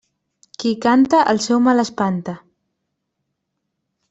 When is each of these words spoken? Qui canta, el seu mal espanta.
Qui 0.63 0.71
canta, 0.85 1.19
el 1.33 1.41
seu 1.49 1.61
mal 1.67 1.83
espanta. 1.87 2.35